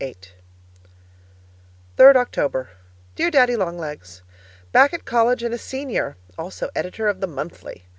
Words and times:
Judy 0.01 0.15
3rd 1.95 2.15
October 2.15 2.69
Dear 3.13 3.29
Daddy 3.29 3.55
Long 3.55 3.77
Legs, 3.77 4.23
Back 4.71 4.95
at 4.95 5.05
college 5.05 5.43
and 5.43 5.53
a 5.53 5.59
Senior 5.59 6.17
also 6.39 6.71
editor 6.73 7.07
of 7.07 7.21
the 7.21 7.27
Monthly. 7.27 7.83